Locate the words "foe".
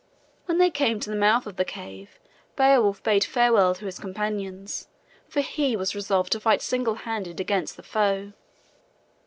7.83-8.33